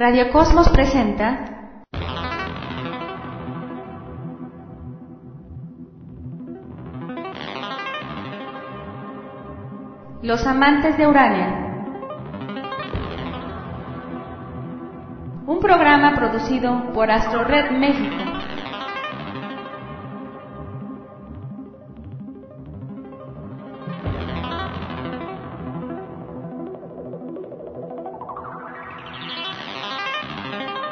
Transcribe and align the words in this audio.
Radio 0.00 0.30
Cosmos 0.30 0.66
presenta 0.70 1.76
Los 10.22 10.46
amantes 10.46 10.96
de 10.96 11.06
Urania. 11.06 11.84
Un 15.46 15.60
programa 15.60 16.14
producido 16.14 16.94
por 16.94 17.10
Astro 17.10 17.44
Red 17.44 17.70
México. 17.72 18.39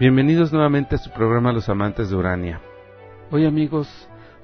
Bienvenidos 0.00 0.52
nuevamente 0.52 0.94
a 0.94 0.98
su 0.98 1.10
programa 1.10 1.52
Los 1.52 1.68
Amantes 1.68 2.08
de 2.08 2.14
Urania. 2.14 2.60
Hoy 3.32 3.44
amigos 3.46 3.88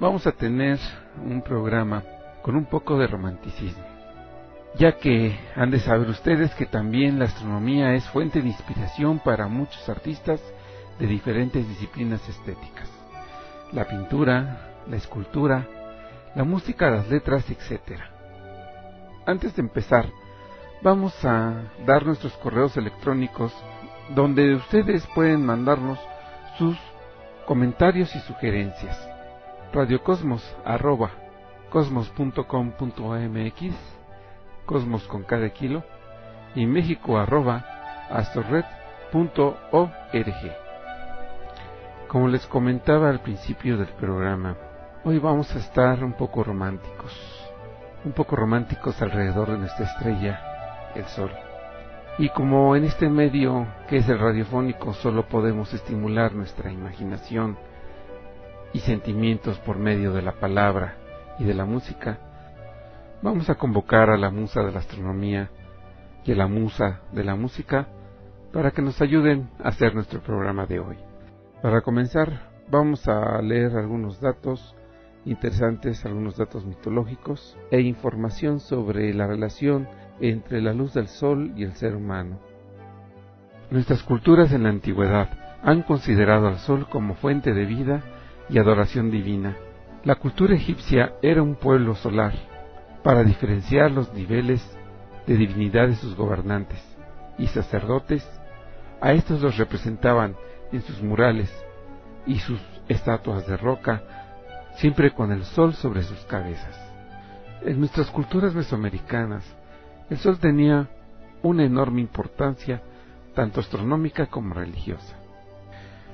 vamos 0.01 0.27
a 0.27 0.33
tener 0.33 0.81
un 1.25 1.43
programa 1.43 2.03
con 2.43 2.57
un 2.57 2.65
poco 2.65 2.99
de 2.99 3.07
romanticismo, 3.07 3.85
ya 4.77 4.97
que 4.97 5.39
han 5.55 5.71
de 5.71 5.79
saber 5.79 6.09
ustedes 6.09 6.53
que 6.57 6.67
también 6.67 7.21
la 7.21 7.27
astronomía 7.27 7.95
es 7.95 8.05
fuente 8.09 8.43
de 8.43 8.49
inspiración 8.49 9.21
para 9.21 9.47
muchos 9.47 9.89
artistas 9.89 10.41
de 10.99 11.07
diferentes 11.07 11.69
disciplinas 11.69 12.29
estéticas. 12.29 12.91
La 13.71 13.87
pintura, 13.87 14.83
la 14.91 14.97
escultura, 14.97 15.69
la 16.35 16.43
música, 16.43 16.91
las 16.91 17.09
letras, 17.09 17.49
etc. 17.49 18.01
Antes 19.25 19.55
de 19.55 19.63
empezar, 19.63 20.07
vamos 20.83 21.15
a 21.25 21.63
dar 21.87 22.05
nuestros 22.05 22.33
correos 22.39 22.77
electrónicos 22.77 23.55
donde 24.11 24.55
ustedes 24.55 25.07
pueden 25.15 25.45
mandarnos 25.45 25.99
sus 26.59 26.77
comentarios 27.47 28.15
y 28.15 28.21
sugerencias. 28.21 28.97
Radiocosmos 29.73 30.57
arroba 30.65 31.11
cosmos.com.mx 31.71 33.75
Cosmos 34.67 35.07
con 35.09 35.25
cada 35.25 35.49
kilo 35.51 35.83
y 36.55 36.67
México 36.67 37.19
arroba 37.19 37.65
astrored.org. 38.11 38.73
Como 42.09 42.29
les 42.29 42.47
comentaba 42.47 43.11
al 43.11 43.21
principio 43.21 43.77
del 43.77 43.89
programa, 43.89 44.57
hoy 45.05 45.19
vamos 45.19 45.55
a 45.55 45.59
estar 45.59 46.03
un 46.05 46.13
poco 46.13 46.45
románticos, 46.45 47.13
un 48.05 48.13
poco 48.13 48.37
románticos 48.37 49.03
alrededor 49.03 49.51
de 49.51 49.59
nuestra 49.59 49.87
estrella, 49.87 50.93
el 50.95 51.05
Sol. 51.07 51.54
Y 52.17 52.29
como 52.29 52.77
en 52.77 52.85
este 52.85 53.09
medio 53.09 53.67
que 53.89 53.97
es 53.97 54.09
el 54.09 54.21
radiofónico 54.21 54.93
solo 54.95 55.27
podemos 55.27 55.75
estimular 55.75 56.33
nuestra 56.33 56.71
imaginación 56.71 57.57
y 58.73 58.79
sentimientos 58.81 59.59
por 59.61 59.79
medio 59.79 60.13
de 60.13 60.23
la 60.23 60.33
palabra 60.33 60.97
y 61.41 61.45
de 61.45 61.55
la 61.55 61.65
música, 61.65 62.19
vamos 63.21 63.51
a 63.51 63.57
convocar 63.57 64.11
a 64.11 64.17
la 64.17 64.31
musa 64.31 64.63
de 64.63 64.71
la 64.71 64.79
astronomía 64.79 65.51
y 66.25 66.33
a 66.33 66.37
la 66.37 66.47
musa 66.47 67.01
de 67.11 67.25
la 67.25 67.35
música 67.35 67.89
para 68.53 68.71
que 68.71 68.83
nos 68.83 69.01
ayuden 69.03 69.51
a 69.59 69.69
hacer 69.69 69.95
nuestro 69.95 70.21
programa 70.21 70.67
de 70.67 70.79
hoy. 70.79 70.97
Para 71.63 71.81
comenzar, 71.81 72.53
vamos 72.71 73.09
a 73.09 73.43
leer 73.43 73.77
algunos 73.77 74.21
datos 74.21 74.77
interesantes, 75.25 76.05
algunos 76.05 76.37
datos 76.37 76.65
mitológicos 76.65 77.57
e 77.73 77.81
información 77.81 78.61
sobre 78.61 79.13
la 79.15 79.27
relación 79.27 79.89
entre 80.21 80.61
la 80.61 80.73
luz 80.73 80.95
del 80.95 81.09
sol 81.09 81.53
y 81.57 81.65
el 81.65 81.73
ser 81.75 81.95
humano. 81.95 82.39
Nuestras 83.71 84.03
culturas 84.03 84.53
en 84.53 84.65
la 84.65 84.69
antigüedad 84.69 85.31
han 85.63 85.83
considerado 85.83 86.49
al 86.49 86.59
sol 86.59 86.87
como 86.89 87.15
fuente 87.15 87.55
de 87.55 87.65
vida 87.65 88.03
y 88.49 88.59
adoración 88.59 89.11
divina. 89.11 89.57
La 90.05 90.17
cultura 90.17 90.55
egipcia 90.55 91.15
era 91.23 91.43
un 91.43 91.55
pueblo 91.55 91.95
solar, 91.95 92.35
para 93.03 93.25
diferenciar 93.25 93.91
los 93.91 94.13
niveles 94.13 94.63
de 95.27 95.37
divinidad 95.37 95.89
de 95.89 95.97
sus 95.97 96.15
gobernantes 96.15 96.83
y 97.39 97.47
sacerdotes, 97.47 98.27
a 99.01 99.13
estos 99.13 99.41
los 99.43 99.57
representaban 99.57 100.37
en 100.73 100.83
sus 100.83 101.03
murales 101.03 101.53
y 102.27 102.39
sus 102.39 102.61
estatuas 102.89 103.47
de 103.47 103.57
roca, 103.57 104.03
siempre 104.77 105.13
con 105.13 105.33
el 105.33 105.45
sol 105.45 105.75
sobre 105.75 106.03
sus 106.03 106.19
cabezas. 106.27 106.81
En 107.63 107.79
nuestras 107.79 108.11
culturas 108.11 108.55
mesoamericanas, 108.55 109.45
el 110.11 110.19
sol 110.19 110.39
tenía 110.39 110.89
una 111.43 111.65
enorme 111.65 112.01
importancia, 112.01 112.83
tanto 113.35 113.61
astronómica 113.61 114.27
como 114.27 114.55
religiosa. 114.55 115.17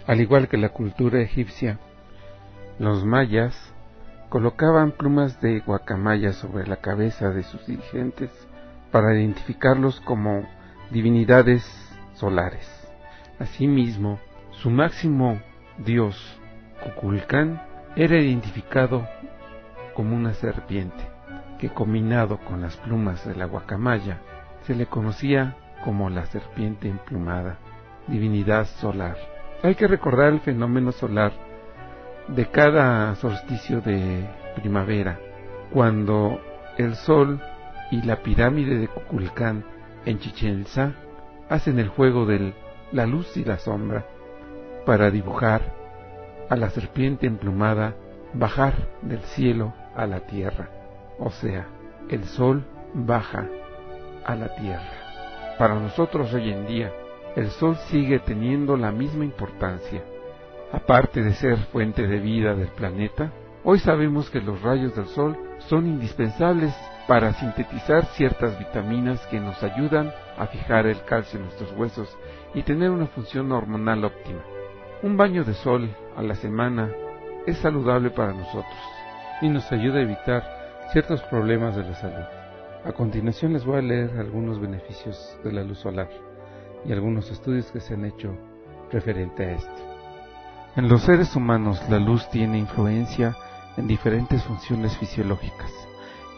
Al 0.07 0.21
igual 0.21 0.49
que 0.49 0.57
la 0.57 0.71
cultura 0.71 1.21
egipcia, 1.21 1.79
los 2.79 3.05
mayas 3.05 3.75
colocaban 4.29 4.93
plumas 4.93 5.41
de 5.41 5.61
guacamaya 5.61 6.33
sobre 6.33 6.67
la 6.67 6.77
cabeza 6.77 7.31
de 7.31 7.43
sus 7.43 7.67
dirigentes 7.67 8.31
para 8.91 9.15
identificarlos 9.15 10.01
como 10.01 10.47
divinidades 10.91 11.65
solares. 12.15 12.69
Asimismo, 13.39 14.19
su 14.53 14.71
máximo 14.71 15.41
dios, 15.79 16.17
Kukulcán, 16.83 17.63
era 17.97 18.19
identificado 18.19 19.07
como 19.95 20.17
una 20.17 20.35
serpiente 20.35 21.20
que 21.61 21.69
combinado 21.69 22.39
con 22.39 22.63
las 22.63 22.77
plumas 22.79 23.27
de 23.29 23.35
la 23.35 23.45
guacamaya 23.45 24.19
se 24.63 24.75
le 24.75 24.87
conocía 24.87 25.57
como 25.85 26.09
la 26.09 26.25
serpiente 26.27 26.89
emplumada, 26.89 27.59
divinidad 28.09 28.65
solar. 28.65 29.17
Hay 29.63 29.75
que 29.75 29.87
recordar 29.87 30.33
el 30.33 30.41
fenómeno 30.41 30.91
solar 30.91 31.33
de 32.29 32.47
cada 32.47 33.15
solsticio 33.17 33.83
de 33.83 34.27
primavera, 34.57 35.19
cuando 35.71 36.41
el 36.79 36.95
sol 36.95 37.41
y 37.91 38.01
la 38.03 38.17
pirámide 38.23 38.79
de 38.79 38.89
Cuculcán 38.89 39.65
en 40.07 40.19
Chichen 40.19 40.65
hacen 41.51 41.79
el 41.79 41.89
juego 41.89 42.25
de 42.25 42.55
la 42.91 43.05
luz 43.05 43.37
y 43.37 43.45
la 43.45 43.59
sombra 43.59 44.07
para 44.87 45.11
dibujar 45.11 45.61
a 46.49 46.57
la 46.57 46.71
serpiente 46.71 47.27
emplumada 47.27 47.95
bajar 48.33 48.73
del 49.03 49.21
cielo 49.21 49.75
a 49.95 50.07
la 50.07 50.21
tierra 50.21 50.80
o 51.21 51.31
sea, 51.31 51.69
el 52.09 52.25
sol 52.25 52.65
baja 52.95 53.47
a 54.25 54.35
la 54.35 54.55
tierra. 54.57 55.57
Para 55.59 55.75
nosotros 55.75 56.33
hoy 56.33 56.51
en 56.51 56.67
día, 56.67 56.91
el 57.37 57.51
Sol 57.51 57.77
sigue 57.91 58.19
teniendo 58.19 58.77
la 58.77 58.91
misma 58.91 59.25
importancia. 59.25 60.03
Aparte 60.73 61.23
de 61.23 61.33
ser 61.35 61.59
fuente 61.73 62.07
de 62.07 62.19
vida 62.19 62.55
del 62.55 62.69
planeta, 62.69 63.31
hoy 63.63 63.79
sabemos 63.79 64.31
que 64.31 64.41
los 64.41 64.61
rayos 64.63 64.97
del 64.97 65.07
Sol 65.07 65.37
son 65.59 65.87
indispensables 65.87 66.75
para 67.07 67.33
sintetizar 67.35 68.07
ciertas 68.07 68.59
vitaminas 68.59 69.25
que 69.27 69.39
nos 69.39 69.63
ayudan 69.63 70.13
a 70.39 70.47
fijar 70.47 70.87
el 70.87 71.03
calcio 71.05 71.39
en 71.39 71.47
nuestros 71.47 71.73
huesos 71.73 72.17
y 72.55 72.63
tener 72.63 72.91
una 72.91 73.07
función 73.07 73.53
hormonal 73.53 74.05
óptima. 74.05 74.41
Un 75.03 75.17
baño 75.17 75.45
de 75.45 75.55
sol 75.55 75.89
a 76.17 76.23
la 76.23 76.35
semana 76.35 76.91
es 77.47 77.59
saludable 77.59 78.11
para 78.11 78.33
nosotros 78.33 78.79
y 79.41 79.49
nos 79.49 79.71
ayuda 79.73 79.99
a 79.99 80.03
evitar 80.03 80.60
ciertos 80.93 81.23
problemas 81.23 81.77
de 81.77 81.85
la 81.85 81.95
salud. 81.95 82.25
A 82.85 82.93
continuación 82.93 83.53
les 83.53 83.65
voy 83.65 83.79
a 83.79 83.83
leer 83.83 84.11
algunos 84.19 84.61
beneficios 84.61 85.39
de 85.45 85.53
la 85.53 85.63
luz 85.63 85.79
solar 85.79 86.09
y 86.85 86.93
algunos 86.93 87.31
estudios 87.31 87.71
que 87.71 87.81
se 87.81 87.95
han 87.95 88.05
hecho 88.05 88.35
referente 88.91 89.45
a 89.45 89.53
esto. 89.53 89.91
En 90.77 90.89
los 90.89 91.03
seres 91.03 91.37
humanos 91.37 91.81
la 91.89 91.99
luz 91.99 92.29
tiene 92.31 92.59
influencia 92.59 93.37
en 93.77 93.87
diferentes 93.87 94.43
funciones 94.45 94.97
fisiológicas, 94.97 95.71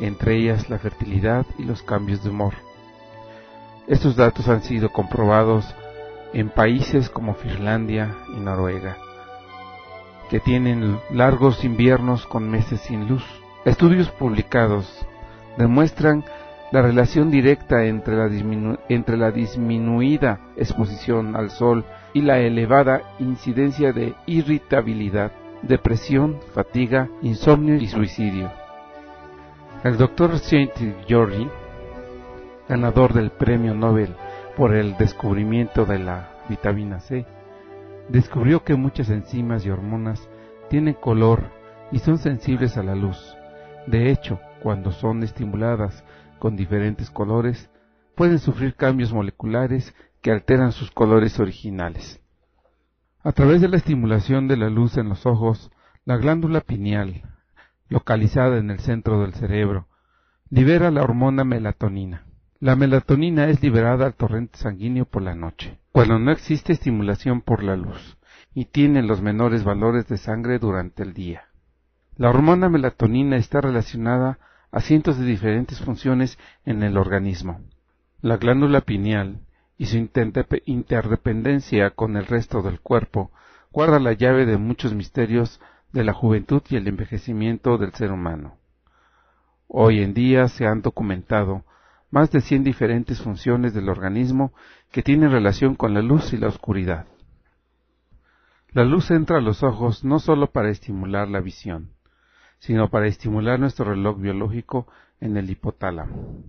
entre 0.01 0.37
ellas 0.37 0.69
la 0.69 0.79
fertilidad 0.79 1.47
y 1.59 1.65
los 1.65 1.83
cambios 1.83 2.23
de 2.23 2.31
humor. 2.31 2.55
Estos 3.87 4.17
datos 4.17 4.49
han 4.49 4.63
sido 4.63 4.91
comprobados 4.91 5.65
en 6.35 6.51
países 6.51 7.09
como 7.09 7.35
Finlandia 7.35 8.17
y 8.37 8.41
Noruega, 8.41 8.97
que 10.29 10.41
tienen 10.41 10.99
largos 11.11 11.65
inviernos 11.65 12.27
con 12.27 12.51
meses 12.51 12.81
sin 12.81 13.09
luz. 13.09 13.25
Estudios 13.65 14.11
publicados 14.11 15.07
demuestran 15.57 16.25
la 16.73 16.83
relación 16.83 17.31
directa 17.31 17.85
entre 17.85 18.17
la, 18.17 19.31
disminuida 19.31 20.41
exposición 20.57 21.37
al 21.37 21.51
sol 21.51 21.85
y 22.13 22.23
la 22.23 22.41
elevada 22.41 23.03
incidencia 23.21 23.93
de 23.93 24.15
irritabilidad, 24.27 25.31
depresión, 25.63 26.41
fatiga, 26.55 27.09
insomnio 27.21 27.77
y 27.77 27.87
suicidio. 27.87 28.51
El 29.85 29.97
doctor 29.97 30.39
Saint 30.41 30.73
Georgi, 31.07 31.49
ganador 32.69 33.13
del 33.13 33.31
premio 33.31 33.75
Nobel 33.75 34.17
por 34.57 34.75
el 34.75 34.97
descubrimiento 34.97 35.85
de 35.85 36.01
la 36.01 36.31
vitamina 36.49 36.99
C, 36.99 37.27
descubrió 38.09 38.65
que 38.65 38.75
muchas 38.75 39.09
enzimas 39.09 39.65
y 39.65 39.71
hormonas 39.71 40.29
tienen 40.69 40.95
color 40.95 41.45
y 41.93 42.01
son 42.01 42.19
sensibles 42.19 42.77
a 42.77 42.83
la 42.83 42.97
luz. 42.97 43.37
De 43.87 44.11
hecho, 44.11 44.41
cuando 44.63 44.93
son 44.93 45.23
estimuladas 45.23 46.05
con 46.39 46.57
diferentes 46.57 47.11
colores, 47.11 47.71
pueden 48.15 48.39
sufrir 48.39 48.75
cambios 48.75 49.13
moleculares 49.13 49.95
que 50.21 50.31
alteran 50.31 50.73
sus 50.73 50.91
colores 50.91 51.41
originales. 51.41 52.21
A 53.25 53.33
través 53.33 53.61
de 53.61 53.69
la 53.69 53.77
estimulación 53.77 54.49
de 54.49 54.57
la 54.57 54.69
luz 54.69 54.97
en 54.97 55.09
los 55.09 55.27
ojos, 55.27 55.71
la 56.05 56.17
glándula 56.17 56.61
pineal, 56.61 57.23
localizada 57.89 58.59
en 58.59 58.71
el 58.71 58.81
centro 58.81 59.21
del 59.21 59.35
cerebro, 59.35 59.89
libera 60.51 60.91
la 60.91 61.03
hormona 61.03 61.45
melatonina. 61.45 62.27
La 62.61 62.77
melatonina 62.77 63.49
es 63.49 63.63
liberada 63.63 64.07
al 64.07 64.15
torrente 64.15 64.59
sanguíneo 64.59 65.05
por 65.05 65.23
la 65.23 65.35
noche, 65.35 65.79
cuando 65.91 66.19
no 66.19 66.31
existe 66.31 66.73
estimulación 66.73 67.41
por 67.41 67.63
la 67.63 67.77
luz, 67.77 68.19
y 68.55 68.67
tiene 68.67 69.03
los 69.03 69.21
menores 69.21 69.65
valores 69.65 70.07
de 70.07 70.17
sangre 70.17 70.59
durante 70.59 71.03
el 71.03 71.13
día. 71.13 71.52
La 72.17 72.29
hormona 72.29 72.69
melatonina 72.69 73.37
está 73.37 73.63
relacionada 73.63 74.39
a 74.71 74.81
cientos 74.81 75.19
de 75.19 75.25
diferentes 75.25 75.81
funciones 75.81 76.39
en 76.65 76.83
el 76.83 76.99
organismo. 76.99 77.61
La 78.21 78.37
glándula 78.37 78.83
pineal 78.83 79.41
y 79.79 79.87
su 79.87 79.97
interdependencia 79.97 81.91
con 81.91 82.17
el 82.17 82.27
resto 82.27 82.61
del 82.63 82.81
cuerpo 82.81 83.31
guarda 83.73 83.99
la 83.99 84.13
llave 84.13 84.45
de 84.45 84.59
muchos 84.59 84.95
misterios 84.95 85.59
de 85.93 86.05
la 86.05 86.13
juventud 86.13 86.63
y 86.69 86.77
el 86.77 86.87
envejecimiento 86.87 87.79
del 87.79 87.93
ser 87.95 88.13
humano. 88.13 88.57
Hoy 89.67 90.03
en 90.03 90.13
día 90.13 90.49
se 90.49 90.67
han 90.67 90.83
documentado 90.83 91.65
más 92.11 92.31
de 92.31 92.43
100 92.43 92.63
diferentes 92.63 93.23
funciones 93.23 93.73
del 93.73 93.89
organismo 93.89 94.53
que 94.91 95.03
tienen 95.03 95.31
relación 95.31 95.75
con 95.77 95.95
la 95.95 96.03
luz 96.03 96.35
y 96.35 96.37
la 96.37 96.49
oscuridad. 96.49 97.07
La 98.71 98.85
luz 98.85 99.11
entra 99.11 99.39
a 99.39 99.41
los 99.41 99.63
ojos 99.63 100.05
no 100.05 100.19
sólo 100.19 100.51
para 100.51 100.69
estimular 100.71 101.29
la 101.29 101.41
visión, 101.41 101.91
sino 102.63 102.91
para 102.91 103.09
estimular 103.09 103.59
nuestro 103.59 103.87
reloj 103.87 104.21
biológico 104.21 104.87
en 105.21 105.37
el 105.37 105.51
hipotálamo. 105.51 106.45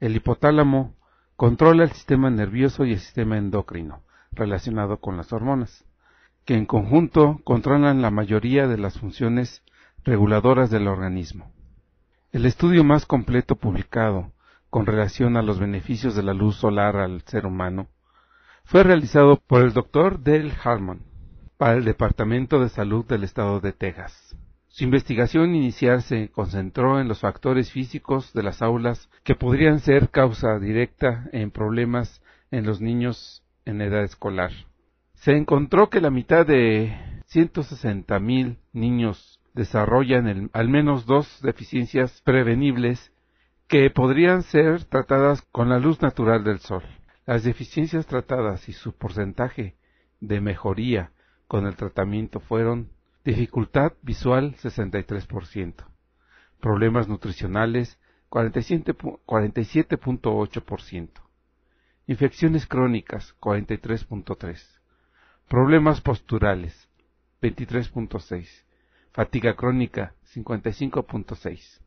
El 0.00 0.16
hipotálamo 0.16 0.96
controla 1.36 1.84
el 1.84 1.92
sistema 1.92 2.30
nervioso 2.30 2.84
y 2.84 2.94
el 2.94 2.98
sistema 2.98 3.38
endocrino, 3.38 4.02
relacionado 4.32 4.96
con 4.96 5.16
las 5.16 5.32
hormonas, 5.32 5.84
que 6.44 6.54
en 6.54 6.66
conjunto 6.66 7.40
controlan 7.44 8.02
la 8.02 8.10
mayoría 8.10 8.66
de 8.66 8.76
las 8.76 8.98
funciones 8.98 9.62
reguladoras 10.02 10.68
del 10.70 10.88
organismo. 10.88 11.52
El 12.32 12.44
estudio 12.44 12.82
más 12.82 13.06
completo 13.06 13.54
publicado 13.54 14.32
con 14.68 14.84
relación 14.84 15.36
a 15.36 15.42
los 15.42 15.60
beneficios 15.60 16.16
de 16.16 16.24
la 16.24 16.34
luz 16.34 16.56
solar 16.56 16.96
al 16.96 17.22
ser 17.22 17.46
humano, 17.46 17.86
fue 18.64 18.82
realizado 18.82 19.36
por 19.36 19.62
el 19.62 19.72
Dr. 19.74 20.24
Dale 20.24 20.52
Harmon 20.64 21.02
para 21.56 21.74
el 21.74 21.84
Departamento 21.84 22.58
de 22.58 22.68
Salud 22.68 23.04
del 23.04 23.22
Estado 23.22 23.60
de 23.60 23.72
Texas. 23.72 24.34
Su 24.74 24.82
investigación 24.82 25.54
inicial 25.54 26.02
se 26.02 26.30
concentró 26.30 26.98
en 26.98 27.06
los 27.06 27.20
factores 27.20 27.70
físicos 27.70 28.32
de 28.32 28.42
las 28.42 28.60
aulas 28.60 29.08
que 29.22 29.36
podrían 29.36 29.78
ser 29.78 30.10
causa 30.10 30.58
directa 30.58 31.28
en 31.30 31.52
problemas 31.52 32.20
en 32.50 32.66
los 32.66 32.80
niños 32.80 33.44
en 33.66 33.80
edad 33.80 34.02
escolar. 34.02 34.50
Se 35.14 35.36
encontró 35.36 35.90
que 35.90 36.00
la 36.00 36.10
mitad 36.10 36.44
de 36.44 36.92
160.000 37.32 38.56
niños 38.72 39.38
desarrollan 39.54 40.50
al 40.52 40.68
menos 40.68 41.06
dos 41.06 41.40
deficiencias 41.40 42.20
prevenibles 42.22 43.12
que 43.68 43.88
podrían 43.90 44.42
ser 44.42 44.82
tratadas 44.86 45.42
con 45.52 45.68
la 45.68 45.78
luz 45.78 46.02
natural 46.02 46.42
del 46.42 46.58
sol. 46.58 46.82
Las 47.26 47.44
deficiencias 47.44 48.08
tratadas 48.08 48.68
y 48.68 48.72
su 48.72 48.92
porcentaje 48.92 49.76
de 50.18 50.40
mejoría 50.40 51.12
con 51.46 51.64
el 51.68 51.76
tratamiento 51.76 52.40
fueron 52.40 52.88
dificultad 53.24 53.94
visual 54.02 54.54
63%, 54.56 55.86
problemas 56.60 57.08
nutricionales 57.08 57.98
47.8%, 58.28 61.08
infecciones 62.06 62.66
crónicas 62.66 63.34
43.3%, 63.40 64.62
problemas 65.48 66.02
posturales 66.02 66.90
23.6%, 67.40 68.46
fatiga 69.12 69.56
crónica 69.56 70.12
55.6%. 70.34 71.80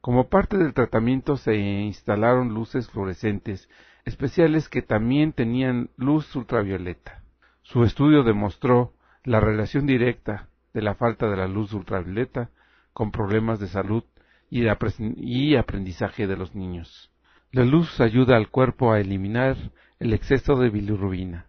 Como 0.00 0.30
parte 0.30 0.56
del 0.56 0.72
tratamiento 0.72 1.36
se 1.36 1.56
instalaron 1.56 2.54
luces 2.54 2.88
fluorescentes 2.88 3.68
especiales 4.06 4.70
que 4.70 4.80
también 4.80 5.34
tenían 5.34 5.90
luz 5.96 6.34
ultravioleta. 6.34 7.22
Su 7.60 7.84
estudio 7.84 8.22
demostró 8.22 8.94
la 9.24 9.40
relación 9.40 9.86
directa 9.86 10.48
de 10.72 10.82
la 10.82 10.94
falta 10.94 11.28
de 11.28 11.36
la 11.36 11.46
luz 11.46 11.72
ultravioleta 11.72 12.50
con 12.92 13.10
problemas 13.10 13.60
de 13.60 13.68
salud 13.68 14.04
y, 14.50 14.66
aprendizaje 15.56 16.26
de 16.26 16.36
los 16.36 16.54
niños. 16.54 17.10
La 17.52 17.64
luz 17.64 18.00
ayuda 18.00 18.36
al 18.36 18.48
cuerpo 18.48 18.92
a 18.92 19.00
eliminar 19.00 19.56
el 19.98 20.12
exceso 20.12 20.56
de 20.56 20.70
bilirrubina. 20.70 21.46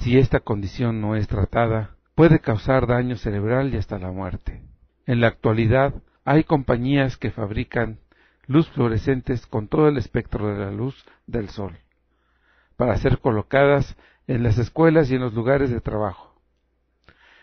Si 0.00 0.18
esta 0.18 0.40
condición 0.40 1.00
no 1.00 1.16
es 1.16 1.26
tratada, 1.26 1.96
puede 2.14 2.40
causar 2.40 2.86
daño 2.86 3.16
cerebral 3.16 3.74
y 3.74 3.76
hasta 3.76 3.98
la 3.98 4.10
muerte. 4.10 4.62
En 5.06 5.20
la 5.20 5.28
actualidad, 5.28 5.94
hay 6.24 6.44
compañías 6.44 7.16
que 7.16 7.30
fabrican 7.30 7.98
luz 8.46 8.68
fluorescentes 8.70 9.46
con 9.46 9.68
todo 9.68 9.88
el 9.88 9.96
espectro 9.96 10.48
de 10.48 10.58
la 10.58 10.70
luz 10.70 11.04
del 11.26 11.48
sol, 11.48 11.78
para 12.76 12.96
ser 12.96 13.18
colocadas 13.18 13.96
en 14.26 14.42
las 14.42 14.58
escuelas 14.58 15.10
y 15.10 15.14
en 15.14 15.22
los 15.22 15.34
lugares 15.34 15.70
de 15.70 15.80
trabajo. 15.80 16.27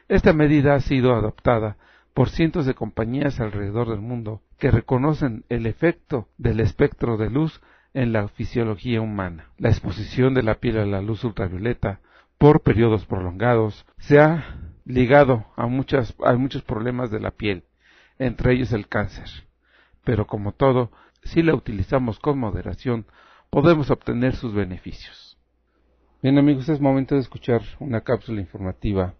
Esta 0.07 0.33
medida 0.33 0.75
ha 0.75 0.81
sido 0.81 1.15
adoptada 1.15 1.77
por 2.13 2.29
cientos 2.29 2.65
de 2.65 2.75
compañías 2.75 3.39
alrededor 3.39 3.89
del 3.89 4.01
mundo 4.01 4.41
que 4.59 4.69
reconocen 4.69 5.45
el 5.49 5.65
efecto 5.65 6.27
del 6.37 6.59
espectro 6.59 7.17
de 7.17 7.29
luz 7.31 7.59
en 7.93 8.13
la 8.13 8.27
fisiología 8.27 9.01
humana. 9.01 9.49
La 9.57 9.69
exposición 9.69 10.35
de 10.35 10.43
la 10.43 10.55
piel 10.55 10.77
a 10.77 10.85
la 10.85 11.01
luz 11.01 11.23
ultravioleta 11.23 12.01
por 12.37 12.61
periodos 12.61 13.05
prolongados 13.05 13.85
se 13.97 14.19
ha 14.19 14.59
ligado 14.85 15.47
a, 15.55 15.63
a 15.63 16.37
muchos 16.37 16.61
problemas 16.61 17.09
de 17.09 17.19
la 17.19 17.31
piel, 17.31 17.63
entre 18.19 18.53
ellos 18.53 18.73
el 18.73 18.87
cáncer. 18.87 19.27
Pero 20.03 20.27
como 20.27 20.51
todo, 20.51 20.91
si 21.23 21.41
la 21.41 21.55
utilizamos 21.55 22.19
con 22.19 22.37
moderación, 22.37 23.07
podemos 23.49 23.89
obtener 23.89 24.35
sus 24.35 24.53
beneficios. 24.53 25.39
Bien 26.21 26.37
amigos, 26.37 26.69
es 26.69 26.79
momento 26.79 27.15
de 27.15 27.21
escuchar 27.21 27.61
una 27.79 28.01
cápsula 28.01 28.39
informativa 28.39 29.15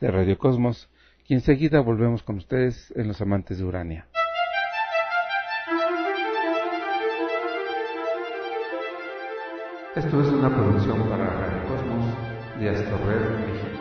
de 0.00 0.10
Radio 0.10 0.38
Cosmos 0.38 0.88
y 1.26 1.34
enseguida 1.34 1.80
volvemos 1.80 2.22
con 2.22 2.36
ustedes 2.36 2.92
en 2.96 3.08
Los 3.08 3.20
Amantes 3.20 3.58
de 3.58 3.64
Urania. 3.64 4.06
Esto 9.96 10.20
es 10.20 10.28
una 10.28 10.48
producción 10.48 11.08
para 11.08 11.26
Radio 11.26 11.68
Cosmos 11.68 12.60
de 12.60 12.70
Astorred, 12.70 13.46
México. 13.46 13.78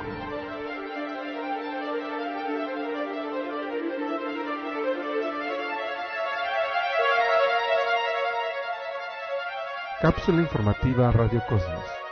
Cápsula 10.02 10.42
informativa 10.42 11.12
Radio 11.12 11.44
Cosmos. 11.48 12.07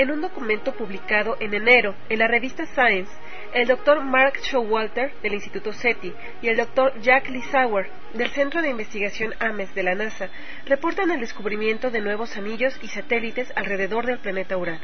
En 0.00 0.10
un 0.10 0.22
documento 0.22 0.72
publicado 0.72 1.36
en 1.40 1.52
enero 1.52 1.94
en 2.08 2.20
la 2.20 2.26
revista 2.26 2.64
Science, 2.64 3.12
el 3.52 3.68
doctor 3.68 4.02
Mark 4.02 4.38
Showalter 4.40 5.12
del 5.22 5.34
Instituto 5.34 5.74
SETI 5.74 6.14
y 6.40 6.48
el 6.48 6.56
doctor 6.56 6.98
Jack 7.02 7.28
Lissauer 7.28 7.90
del 8.14 8.30
Centro 8.30 8.62
de 8.62 8.70
Investigación 8.70 9.34
AMES 9.38 9.74
de 9.74 9.82
la 9.82 9.94
NASA 9.94 10.30
reportan 10.64 11.10
el 11.10 11.20
descubrimiento 11.20 11.90
de 11.90 12.00
nuevos 12.00 12.34
anillos 12.38 12.78
y 12.80 12.88
satélites 12.88 13.52
alrededor 13.54 14.06
del 14.06 14.20
planeta 14.20 14.56
Urano. 14.56 14.80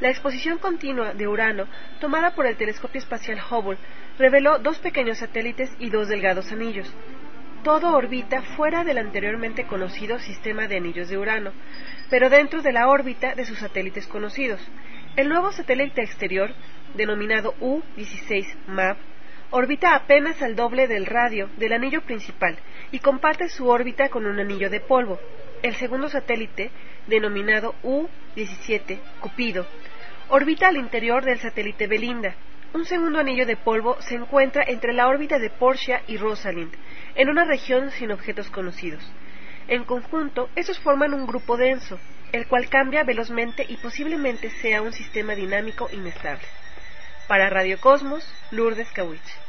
La 0.00 0.10
exposición 0.10 0.58
continua 0.58 1.14
de 1.14 1.26
Urano, 1.26 1.66
tomada 1.98 2.32
por 2.32 2.44
el 2.44 2.58
telescopio 2.58 2.98
espacial 2.98 3.40
Hubble, 3.50 3.78
reveló 4.18 4.58
dos 4.58 4.80
pequeños 4.80 5.16
satélites 5.16 5.70
y 5.78 5.88
dos 5.88 6.08
delgados 6.08 6.52
anillos. 6.52 6.94
Todo 7.64 7.96
orbita 7.96 8.42
fuera 8.42 8.84
del 8.84 8.98
anteriormente 8.98 9.66
conocido 9.66 10.18
sistema 10.18 10.68
de 10.68 10.76
anillos 10.76 11.08
de 11.08 11.16
Urano, 11.16 11.50
pero 12.10 12.28
dentro 12.28 12.60
de 12.60 12.72
la 12.72 12.88
órbita 12.88 13.34
de 13.34 13.46
sus 13.46 13.58
satélites 13.58 14.06
conocidos. 14.06 14.60
El 15.16 15.30
nuevo 15.30 15.50
satélite 15.50 16.02
exterior, 16.02 16.50
denominado 16.92 17.54
U-16 17.60 18.54
MAP, 18.66 18.98
orbita 19.50 19.94
apenas 19.94 20.42
al 20.42 20.56
doble 20.56 20.88
del 20.88 21.06
radio 21.06 21.48
del 21.56 21.72
anillo 21.72 22.02
principal 22.02 22.58
y 22.92 22.98
comparte 22.98 23.48
su 23.48 23.66
órbita 23.66 24.10
con 24.10 24.26
un 24.26 24.38
anillo 24.38 24.68
de 24.68 24.80
polvo. 24.80 25.18
El 25.62 25.74
segundo 25.76 26.10
satélite, 26.10 26.70
denominado 27.06 27.76
U-17 27.82 28.98
Cupido, 29.20 29.66
orbita 30.28 30.68
al 30.68 30.76
interior 30.76 31.24
del 31.24 31.38
satélite 31.38 31.86
Belinda. 31.86 32.34
Un 32.74 32.86
segundo 32.86 33.20
anillo 33.20 33.46
de 33.46 33.56
polvo 33.56 33.96
se 34.02 34.16
encuentra 34.16 34.64
entre 34.66 34.92
la 34.92 35.06
órbita 35.06 35.38
de 35.38 35.48
Portia 35.48 36.02
y 36.08 36.16
Rosalind, 36.16 36.74
en 37.14 37.28
una 37.28 37.44
región 37.44 37.92
sin 37.92 38.10
objetos 38.10 38.50
conocidos. 38.50 39.08
En 39.68 39.84
conjunto, 39.84 40.50
estos 40.56 40.80
forman 40.80 41.14
un 41.14 41.24
grupo 41.24 41.56
denso, 41.56 42.00
el 42.32 42.48
cual 42.48 42.68
cambia 42.68 43.04
velozmente 43.04 43.64
y 43.68 43.76
posiblemente 43.76 44.50
sea 44.50 44.82
un 44.82 44.92
sistema 44.92 45.36
dinámico 45.36 45.88
inestable. 45.92 46.48
Para 47.28 47.48
Radio 47.48 47.78
Cosmos, 47.80 48.28
Lourdes 48.50 48.90
Kawich. 48.90 49.43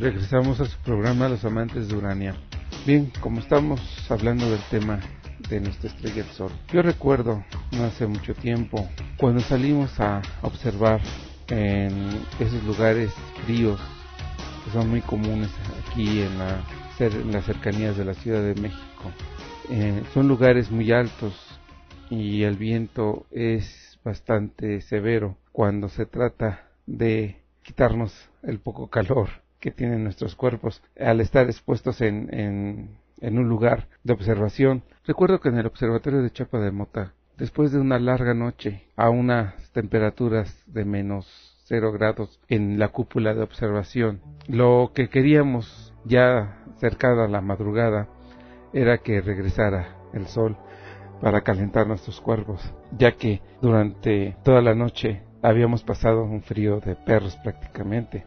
Regresamos 0.00 0.58
a 0.60 0.64
su 0.64 0.78
programa 0.78 1.28
Los 1.28 1.44
Amantes 1.44 1.88
de 1.88 1.94
Urania. 1.94 2.34
Bien, 2.86 3.12
como 3.20 3.40
estamos 3.40 4.10
hablando 4.10 4.50
del 4.50 4.62
tema 4.70 4.98
de 5.50 5.60
nuestra 5.60 5.90
estrella 5.90 6.22
del 6.22 6.32
Sol, 6.32 6.50
yo 6.72 6.80
recuerdo 6.80 7.44
no 7.72 7.84
hace 7.84 8.06
mucho 8.06 8.34
tiempo 8.34 8.88
cuando 9.18 9.40
salimos 9.40 10.00
a 10.00 10.22
observar 10.40 11.02
en 11.48 11.92
esos 12.38 12.64
lugares 12.64 13.12
fríos 13.44 13.78
que 14.64 14.70
son 14.70 14.88
muy 14.88 15.02
comunes 15.02 15.50
aquí 15.86 16.22
en, 16.22 16.38
la, 16.38 16.64
en 16.98 17.32
las 17.32 17.44
cercanías 17.44 17.98
de 17.98 18.06
la 18.06 18.14
Ciudad 18.14 18.42
de 18.42 18.58
México. 18.58 19.12
Eh, 19.68 20.02
son 20.14 20.28
lugares 20.28 20.70
muy 20.70 20.90
altos 20.92 21.34
y 22.08 22.44
el 22.44 22.56
viento 22.56 23.26
es 23.30 23.98
bastante 24.02 24.80
severo 24.80 25.36
cuando 25.52 25.90
se 25.90 26.06
trata 26.06 26.70
de 26.86 27.42
quitarnos 27.62 28.30
el 28.42 28.60
poco 28.60 28.88
calor 28.88 29.28
que 29.60 29.70
tienen 29.70 30.02
nuestros 30.02 30.34
cuerpos 30.34 30.82
al 30.98 31.20
estar 31.20 31.46
expuestos 31.46 32.00
en, 32.00 32.98
un 33.20 33.48
lugar 33.48 33.88
de 34.02 34.14
observación. 34.14 34.82
Recuerdo 35.04 35.40
que 35.40 35.50
en 35.50 35.58
el 35.58 35.66
observatorio 35.66 36.22
de 36.22 36.30
Chapa 36.30 36.58
de 36.58 36.70
Mota, 36.70 37.12
después 37.36 37.70
de 37.70 37.78
una 37.78 37.98
larga 37.98 38.34
noche 38.34 38.88
a 38.96 39.10
unas 39.10 39.54
temperaturas 39.72 40.62
de 40.66 40.84
menos 40.84 41.26
cero 41.64 41.92
grados 41.92 42.40
en 42.48 42.78
la 42.78 42.88
cúpula 42.88 43.34
de 43.34 43.42
observación, 43.42 44.20
lo 44.48 44.92
que 44.94 45.08
queríamos 45.08 45.94
ya 46.04 46.64
cercada 46.78 47.28
la 47.28 47.40
madrugada 47.40 48.08
era 48.72 48.98
que 48.98 49.20
regresara 49.20 49.96
el 50.14 50.26
sol 50.26 50.56
para 51.20 51.42
calentar 51.42 51.86
nuestros 51.86 52.20
cuerpos, 52.20 52.62
ya 52.96 53.12
que 53.12 53.42
durante 53.60 54.36
toda 54.42 54.62
la 54.62 54.74
noche 54.74 55.22
habíamos 55.42 55.82
pasado 55.82 56.24
un 56.24 56.42
frío 56.42 56.80
de 56.80 56.96
perros 56.96 57.36
prácticamente. 57.42 58.24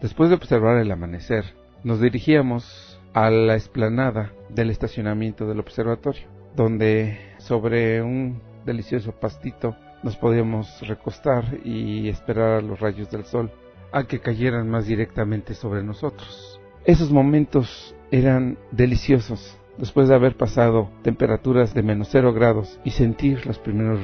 Después 0.00 0.28
de 0.28 0.36
observar 0.36 0.76
el 0.78 0.90
amanecer, 0.90 1.44
nos 1.82 2.00
dirigíamos 2.00 3.00
a 3.14 3.30
la 3.30 3.54
explanada 3.54 4.32
del 4.50 4.68
estacionamiento 4.68 5.46
del 5.46 5.58
observatorio, 5.58 6.26
donde 6.54 7.18
sobre 7.38 8.02
un 8.02 8.42
delicioso 8.66 9.12
pastito 9.12 9.74
nos 10.02 10.16
podíamos 10.16 10.86
recostar 10.86 11.44
y 11.64 12.08
esperar 12.10 12.58
a 12.58 12.60
los 12.60 12.78
rayos 12.78 13.10
del 13.10 13.24
sol 13.24 13.50
a 13.90 14.04
que 14.04 14.20
cayeran 14.20 14.68
más 14.68 14.86
directamente 14.86 15.54
sobre 15.54 15.82
nosotros. 15.82 16.60
Esos 16.84 17.10
momentos 17.10 17.94
eran 18.10 18.58
deliciosos 18.72 19.58
después 19.78 20.08
de 20.08 20.14
haber 20.14 20.36
pasado 20.36 20.90
temperaturas 21.02 21.72
de 21.72 21.82
menos 21.82 22.08
cero 22.10 22.34
grados 22.34 22.78
y 22.84 22.90
sentir 22.90 23.46
los 23.46 23.58
primeros 23.58 24.00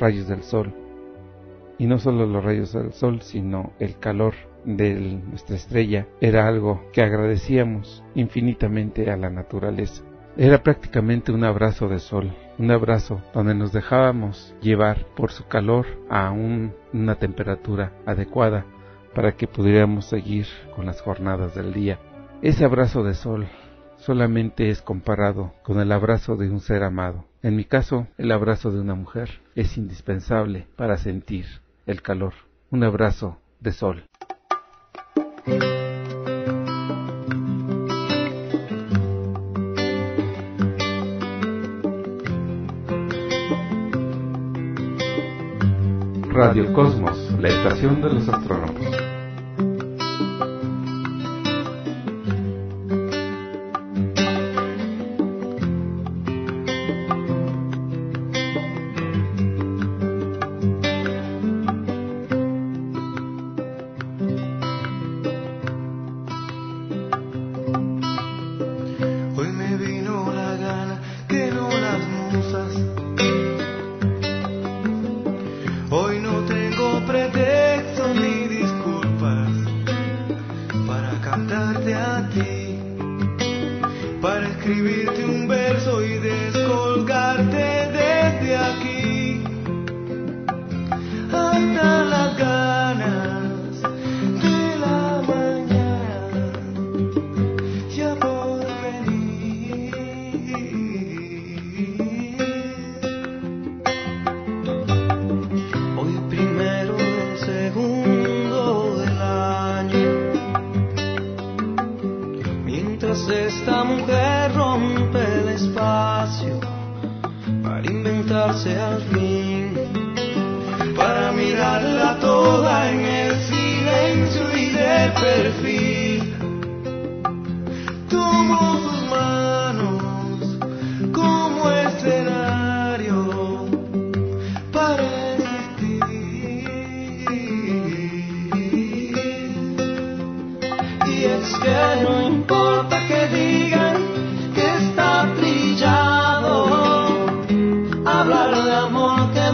rayos 0.00 0.26
del 0.26 0.42
sol. 0.42 0.74
Y 1.78 1.86
no 1.86 1.98
solo 1.98 2.26
los 2.26 2.44
rayos 2.44 2.72
del 2.72 2.92
sol, 2.92 3.22
sino 3.22 3.72
el 3.78 3.98
calor 3.98 4.34
de 4.64 5.20
nuestra 5.28 5.56
estrella 5.56 6.06
era 6.20 6.46
algo 6.46 6.82
que 6.92 7.02
agradecíamos 7.02 8.02
infinitamente 8.14 9.10
a 9.10 9.16
la 9.16 9.30
naturaleza. 9.30 10.02
Era 10.36 10.62
prácticamente 10.62 11.32
un 11.32 11.42
abrazo 11.42 11.88
de 11.88 11.98
sol, 11.98 12.32
un 12.58 12.70
abrazo 12.70 13.20
donde 13.34 13.54
nos 13.54 13.72
dejábamos 13.72 14.54
llevar 14.60 15.06
por 15.16 15.32
su 15.32 15.46
calor 15.48 15.86
a 16.08 16.30
una 16.30 17.14
temperatura 17.16 17.92
adecuada 18.06 18.64
para 19.14 19.32
que 19.32 19.48
pudiéramos 19.48 20.04
seguir 20.04 20.46
con 20.76 20.86
las 20.86 21.00
jornadas 21.00 21.54
del 21.54 21.72
día. 21.72 21.98
Ese 22.40 22.64
abrazo 22.64 23.02
de 23.02 23.14
sol 23.14 23.48
solamente 23.96 24.70
es 24.70 24.80
comparado 24.80 25.54
con 25.64 25.80
el 25.80 25.90
abrazo 25.90 26.36
de 26.36 26.48
un 26.50 26.60
ser 26.60 26.84
amado. 26.84 27.24
En 27.42 27.56
mi 27.56 27.64
caso, 27.64 28.06
el 28.16 28.30
abrazo 28.32 28.70
de 28.70 28.80
una 28.80 28.94
mujer 28.94 29.40
es 29.54 29.76
indispensable 29.76 30.68
para 30.76 30.96
sentir 30.98 31.46
el 31.86 32.00
calor. 32.00 32.34
Un 32.70 32.84
abrazo 32.84 33.38
de 33.60 33.72
sol. 33.72 34.04
Radio 46.38 46.72
Cosmos, 46.72 47.32
la 47.40 47.48
estación 47.48 48.00
de 48.00 48.14
los 48.14 48.28
astrónomos. 48.28 49.17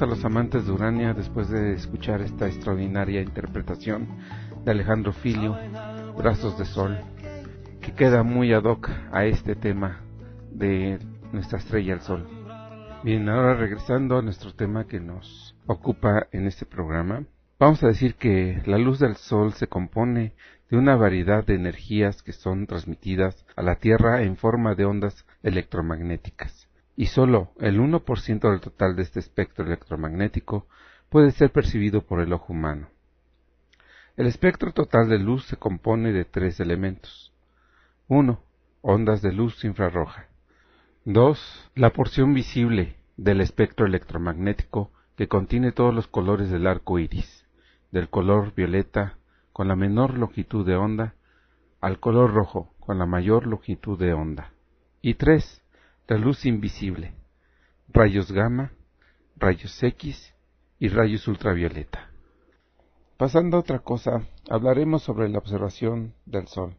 A 0.00 0.06
los 0.06 0.24
amantes 0.24 0.66
de 0.66 0.72
Urania 0.72 1.12
después 1.12 1.50
de 1.50 1.74
escuchar 1.74 2.22
esta 2.22 2.46
extraordinaria 2.48 3.20
interpretación 3.20 4.08
de 4.64 4.70
Alejandro 4.70 5.12
Filio, 5.12 5.56
Brazos 6.16 6.58
de 6.58 6.64
Sol, 6.64 6.98
que 7.80 7.92
queda 7.92 8.22
muy 8.22 8.52
ad 8.54 8.64
hoc 8.64 8.88
a 9.12 9.26
este 9.26 9.54
tema 9.54 10.00
de 10.50 10.98
nuestra 11.32 11.58
estrella 11.58 11.92
el 11.92 12.00
Sol. 12.00 12.26
Bien, 13.04 13.28
ahora 13.28 13.54
regresando 13.54 14.18
a 14.18 14.22
nuestro 14.22 14.54
tema 14.54 14.86
que 14.86 14.98
nos 14.98 15.54
ocupa 15.66 16.26
en 16.32 16.46
este 16.46 16.64
programa, 16.64 17.24
vamos 17.60 17.84
a 17.84 17.88
decir 17.88 18.14
que 18.14 18.62
la 18.64 18.78
luz 18.78 18.98
del 18.98 19.16
Sol 19.16 19.52
se 19.52 19.68
compone 19.68 20.32
de 20.70 20.78
una 20.78 20.96
variedad 20.96 21.44
de 21.44 21.54
energías 21.54 22.22
que 22.22 22.32
son 22.32 22.66
transmitidas 22.66 23.46
a 23.56 23.62
la 23.62 23.76
Tierra 23.76 24.22
en 24.22 24.36
forma 24.36 24.74
de 24.74 24.86
ondas 24.86 25.26
electromagnéticas 25.42 26.61
y 26.96 27.06
solo 27.06 27.52
el 27.58 27.80
1% 27.80 28.50
del 28.50 28.60
total 28.60 28.96
de 28.96 29.02
este 29.02 29.20
espectro 29.20 29.64
electromagnético 29.64 30.66
puede 31.08 31.30
ser 31.30 31.50
percibido 31.50 32.02
por 32.02 32.20
el 32.20 32.32
ojo 32.32 32.52
humano. 32.52 32.88
El 34.16 34.26
espectro 34.26 34.72
total 34.72 35.08
de 35.08 35.18
luz 35.18 35.46
se 35.46 35.56
compone 35.56 36.12
de 36.12 36.24
tres 36.24 36.60
elementos. 36.60 37.32
1. 38.08 38.40
Ondas 38.82 39.22
de 39.22 39.32
luz 39.32 39.64
infrarroja. 39.64 40.26
2. 41.04 41.70
La 41.74 41.90
porción 41.90 42.34
visible 42.34 42.96
del 43.16 43.40
espectro 43.40 43.86
electromagnético 43.86 44.90
que 45.16 45.28
contiene 45.28 45.72
todos 45.72 45.94
los 45.94 46.08
colores 46.08 46.50
del 46.50 46.66
arco 46.66 46.98
iris, 46.98 47.46
del 47.90 48.08
color 48.08 48.54
violeta 48.54 49.18
con 49.52 49.68
la 49.68 49.76
menor 49.76 50.18
longitud 50.18 50.66
de 50.66 50.76
onda 50.76 51.14
al 51.80 51.98
color 52.00 52.32
rojo 52.32 52.74
con 52.80 52.98
la 52.98 53.06
mayor 53.06 53.46
longitud 53.46 53.98
de 53.98 54.12
onda. 54.12 54.52
Y 55.00 55.14
3 55.14 55.61
la 56.08 56.18
luz 56.18 56.44
invisible, 56.46 57.14
rayos 57.88 58.32
gamma, 58.32 58.72
rayos 59.36 59.82
X 59.82 60.34
y 60.78 60.88
rayos 60.88 61.28
ultravioleta. 61.28 62.10
Pasando 63.16 63.56
a 63.56 63.60
otra 63.60 63.78
cosa, 63.78 64.26
hablaremos 64.50 65.04
sobre 65.04 65.28
la 65.28 65.38
observación 65.38 66.14
del 66.26 66.48
Sol. 66.48 66.74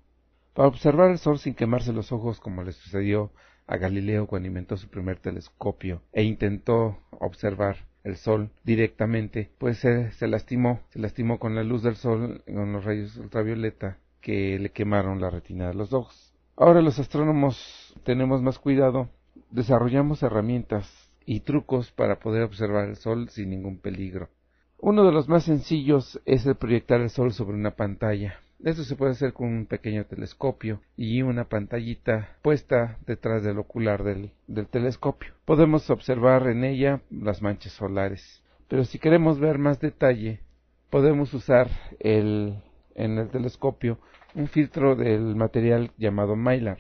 Para 0.53 0.67
observar 0.67 1.09
el 1.09 1.17
Sol 1.17 1.39
sin 1.39 1.55
quemarse 1.55 1.93
los 1.93 2.11
ojos 2.11 2.39
como 2.39 2.63
le 2.63 2.73
sucedió 2.73 3.31
a 3.65 3.77
Galileo 3.77 4.27
cuando 4.27 4.49
inventó 4.49 4.75
su 4.75 4.89
primer 4.89 5.19
telescopio 5.19 6.01
e 6.11 6.23
intentó 6.23 6.99
observar 7.11 7.77
el 8.03 8.17
Sol 8.17 8.51
directamente, 8.65 9.51
pues 9.57 9.79
se, 9.79 10.27
lastimó, 10.27 10.81
se 10.89 10.99
lastimó 10.99 11.39
con 11.39 11.55
la 11.55 11.63
luz 11.63 11.81
del 11.81 11.95
Sol, 11.95 12.43
con 12.45 12.73
los 12.73 12.83
rayos 12.83 13.15
ultravioleta 13.15 13.97
que 14.19 14.59
le 14.59 14.71
quemaron 14.71 15.21
la 15.21 15.29
retina 15.29 15.69
de 15.69 15.75
los 15.75 15.93
ojos. 15.93 16.32
Ahora 16.55 16.81
los 16.83 16.99
astrónomos 16.99 17.95
tenemos 18.03 18.43
más 18.43 18.59
cuidado, 18.59 19.09
desarrollamos 19.49 20.21
herramientas 20.21 20.87
y 21.25 21.39
trucos 21.39 21.91
para 21.91 22.19
poder 22.19 22.43
observar 22.43 22.87
el 22.87 22.95
Sol 22.95 23.29
sin 23.29 23.49
ningún 23.49 23.79
peligro. 23.79 24.29
Uno 24.77 25.03
de 25.03 25.11
los 25.11 25.27
más 25.27 25.45
sencillos 25.45 26.21
es 26.25 26.45
el 26.45 26.55
proyectar 26.55 27.01
el 27.01 27.09
Sol 27.09 27.33
sobre 27.33 27.57
una 27.57 27.71
pantalla. 27.71 28.35
Esto 28.63 28.83
se 28.83 28.95
puede 28.95 29.13
hacer 29.13 29.33
con 29.33 29.47
un 29.47 29.65
pequeño 29.65 30.05
telescopio 30.05 30.79
y 30.95 31.23
una 31.23 31.45
pantallita 31.45 32.37
puesta 32.43 32.99
detrás 33.07 33.43
del 33.43 33.57
ocular 33.57 34.03
del, 34.03 34.31
del 34.45 34.67
telescopio. 34.67 35.33
Podemos 35.45 35.89
observar 35.89 36.47
en 36.47 36.63
ella 36.65 37.01
las 37.09 37.41
manchas 37.41 37.73
solares. 37.73 38.43
Pero 38.67 38.83
si 38.85 38.99
queremos 38.99 39.39
ver 39.39 39.57
más 39.57 39.79
detalle, 39.79 40.39
podemos 40.91 41.33
usar 41.33 41.67
el, 41.99 42.61
en 42.93 43.17
el 43.17 43.29
telescopio 43.29 43.97
un 44.35 44.47
filtro 44.47 44.95
del 44.95 45.35
material 45.35 45.91
llamado 45.97 46.35
Mylar. 46.35 46.79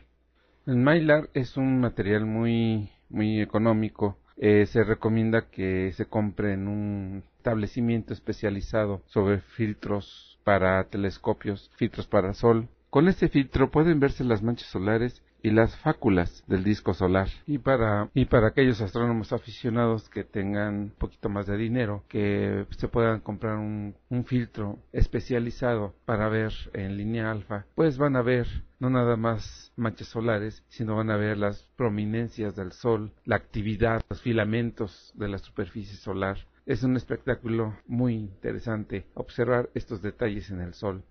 El 0.65 0.77
Mylar 0.77 1.29
es 1.33 1.57
un 1.57 1.79
material 1.79 2.25
muy, 2.25 2.89
muy 3.09 3.41
económico. 3.41 4.17
Eh, 4.37 4.65
se 4.65 4.83
recomienda 4.83 5.49
que 5.49 5.91
se 5.93 6.05
compre 6.05 6.53
en 6.53 6.67
un 6.67 7.23
establecimiento 7.37 8.13
especializado 8.13 9.01
sobre 9.05 9.39
filtros 9.39 10.39
para 10.43 10.83
telescopios, 10.85 11.69
filtros 11.75 12.07
para 12.07 12.33
sol. 12.33 12.67
Con 12.89 13.07
este 13.07 13.27
filtro 13.27 13.69
pueden 13.69 13.99
verse 13.99 14.23
las 14.23 14.41
manchas 14.41 14.69
solares 14.69 15.21
y 15.43 15.51
las 15.51 15.75
fáculas 15.75 16.43
del 16.47 16.63
disco 16.63 16.93
solar. 16.93 17.27
Y 17.45 17.57
para, 17.57 18.09
y 18.13 18.25
para 18.25 18.47
aquellos 18.47 18.79
astrónomos 18.79 19.33
aficionados 19.33 20.09
que 20.09 20.23
tengan 20.23 20.75
un 20.75 20.89
poquito 20.91 21.27
más 21.27 21.45
de 21.47 21.57
dinero, 21.57 22.05
que 22.07 22.65
se 22.77 22.87
puedan 22.87 23.19
comprar 23.19 23.57
un, 23.57 23.93
filtro 24.25 24.79
especializado 24.93 25.93
para 26.05 26.29
ver 26.29 26.53
en 26.71 26.95
línea 26.95 27.29
alfa, 27.29 27.65
pues 27.75 27.97
van 27.97 28.15
a 28.15 28.21
ver 28.21 28.47
no 28.79 28.89
nada 28.89 29.17
más 29.17 29.73
manchas 29.75 30.07
solares, 30.07 30.63
sino 30.69 30.95
van 30.95 31.09
a 31.09 31.17
ver 31.17 31.37
las 31.37 31.67
prominencias 31.75 32.55
del 32.55 32.71
Sol, 32.71 33.11
la 33.25 33.35
actividad, 33.35 34.01
los 34.09 34.21
filamentos 34.21 35.11
de 35.15 35.27
la 35.27 35.39
superficie 35.39 35.97
solar. 35.97 36.37
Es 36.65 36.83
un 36.83 36.95
espectáculo 36.95 37.75
muy 37.85 38.13
interesante 38.13 39.05
observar 39.13 39.69
estos 39.73 40.01
detalles 40.01 40.49
en 40.51 40.61
el 40.61 40.73
Sol. 40.73 41.03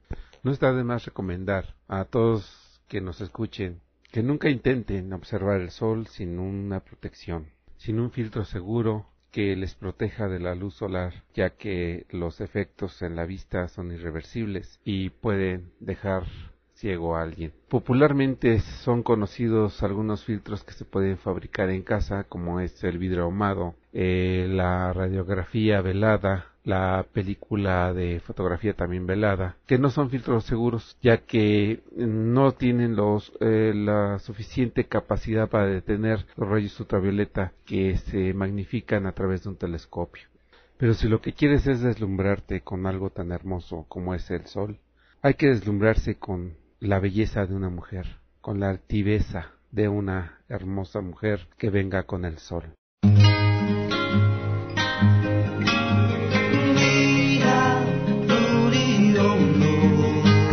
No 0.42 0.52
está 0.52 0.72
de 0.72 0.84
más 0.84 1.04
recomendar 1.04 1.74
a 1.86 2.06
todos 2.06 2.80
que 2.88 3.02
nos 3.02 3.20
escuchen 3.20 3.80
que 4.12 4.22
nunca 4.22 4.50
intenten 4.50 5.12
observar 5.14 5.62
el 5.62 5.70
Sol 5.70 6.06
sin 6.06 6.38
una 6.38 6.80
protección, 6.80 7.46
sin 7.78 7.98
un 7.98 8.10
filtro 8.10 8.44
seguro 8.44 9.06
que 9.30 9.56
les 9.56 9.74
proteja 9.74 10.28
de 10.28 10.38
la 10.38 10.54
luz 10.54 10.74
solar, 10.74 11.24
ya 11.34 11.56
que 11.56 12.04
los 12.10 12.42
efectos 12.42 13.00
en 13.00 13.16
la 13.16 13.24
vista 13.24 13.68
son 13.68 13.90
irreversibles 13.90 14.78
y 14.84 15.08
pueden 15.08 15.72
dejar 15.80 16.24
ciego 16.74 17.16
a 17.16 17.22
alguien. 17.22 17.54
Popularmente 17.70 18.60
son 18.84 19.02
conocidos 19.02 19.82
algunos 19.82 20.24
filtros 20.24 20.62
que 20.62 20.74
se 20.74 20.84
pueden 20.84 21.16
fabricar 21.16 21.70
en 21.70 21.82
casa, 21.82 22.24
como 22.24 22.60
es 22.60 22.84
el 22.84 22.98
vidrio 22.98 23.22
ahumado, 23.22 23.76
eh, 23.94 24.46
la 24.50 24.92
radiografía 24.92 25.80
velada, 25.80 26.51
la 26.64 27.04
película 27.12 27.92
de 27.92 28.20
fotografía 28.20 28.74
también 28.74 29.06
velada, 29.06 29.56
que 29.66 29.78
no 29.78 29.90
son 29.90 30.10
filtros 30.10 30.44
seguros, 30.44 30.96
ya 31.02 31.18
que 31.18 31.82
no 31.96 32.52
tienen 32.52 32.96
los, 32.96 33.32
eh, 33.40 33.72
la 33.74 34.18
suficiente 34.20 34.84
capacidad 34.84 35.48
para 35.48 35.66
detener 35.66 36.24
los 36.36 36.48
rayos 36.48 36.78
ultravioleta 36.78 37.52
que 37.66 37.96
se 37.96 38.32
magnifican 38.34 39.06
a 39.06 39.12
través 39.12 39.42
de 39.42 39.50
un 39.50 39.56
telescopio. 39.56 40.28
Pero 40.78 40.94
si 40.94 41.08
lo 41.08 41.20
que 41.20 41.32
quieres 41.32 41.66
es 41.66 41.80
deslumbrarte 41.80 42.60
con 42.62 42.86
algo 42.86 43.10
tan 43.10 43.32
hermoso 43.32 43.86
como 43.88 44.14
es 44.14 44.30
el 44.30 44.46
sol, 44.46 44.78
hay 45.20 45.34
que 45.34 45.48
deslumbrarse 45.48 46.16
con 46.16 46.56
la 46.80 46.98
belleza 46.98 47.46
de 47.46 47.54
una 47.54 47.70
mujer, 47.70 48.18
con 48.40 48.58
la 48.58 48.70
altiveza 48.70 49.52
de 49.70 49.88
una 49.88 50.40
hermosa 50.48 51.00
mujer 51.00 51.48
que 51.56 51.70
venga 51.70 52.02
con 52.04 52.24
el 52.24 52.38
sol. 52.38 52.74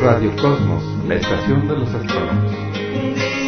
Radio 0.01 0.33
Cosmos, 0.38 0.81
la 1.07 1.15
estación 1.15 1.67
de 1.67 1.75
los 1.75 1.93
astrónomos. 1.93 3.38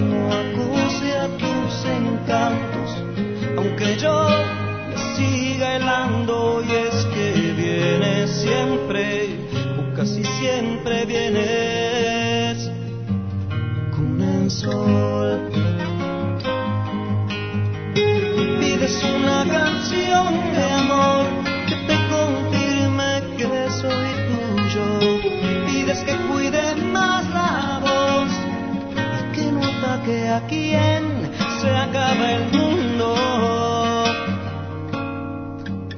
no 0.00 0.32
acuse 0.32 1.12
a 1.12 1.28
tus 1.36 1.84
encantos, 1.84 3.04
aunque 3.56 3.96
yo 3.96 4.61
a 30.32 30.46
quién 30.46 31.30
se 31.60 31.68
acaba 31.68 32.32
el 32.32 32.44
mundo. 32.58 33.14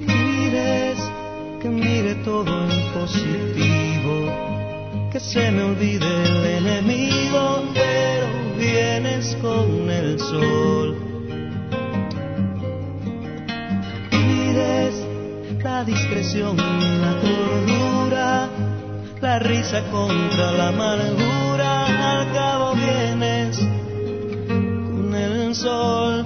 Mires 0.00 0.98
que 1.60 1.68
mire 1.68 2.16
todo 2.16 2.50
en 2.64 2.92
positivo, 2.92 4.16
que 5.12 5.20
se 5.20 5.50
me 5.52 5.62
olvide 5.62 6.10
el 6.24 6.46
enemigo, 6.58 7.62
pero 7.74 8.26
vienes 8.58 9.36
con 9.40 9.88
el 9.88 10.18
sol. 10.18 10.96
Mires 14.10 14.94
la 15.62 15.84
discreción, 15.84 16.56
la 16.56 17.14
cordura, 17.22 18.48
la 19.20 19.38
risa 19.38 19.82
contra 19.92 20.50
la 20.52 20.68
amargura 20.68 21.43
sol. 25.54 26.24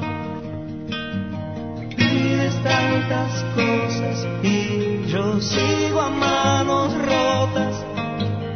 Pides 1.96 2.54
tantas 2.62 3.44
cosas 3.54 4.26
y 4.42 5.06
yo 5.06 5.40
sigo 5.40 6.00
a 6.00 6.10
manos 6.10 6.94
rotas, 6.94 7.84